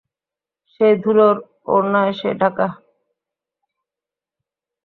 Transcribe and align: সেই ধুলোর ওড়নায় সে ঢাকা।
সেই 0.73 0.93
ধুলোর 1.03 1.35
ওড়নায় 1.67 2.13
সে 2.19 2.29
ঢাকা। 2.41 2.67